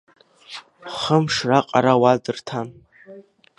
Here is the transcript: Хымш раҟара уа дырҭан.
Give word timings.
Хымш 0.99 1.35
раҟара 1.49 1.93
уа 2.01 2.11
дырҭан. 2.23 2.67